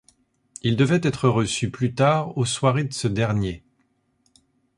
Il 0.63 0.77
devait 0.77 0.99
être 1.03 1.29
reçu 1.29 1.69
plus 1.69 1.93
tard 1.93 2.35
aux 2.35 2.45
soirées 2.45 2.85
de 2.85 2.91
ce 2.95 3.07
dernier. 3.07 3.63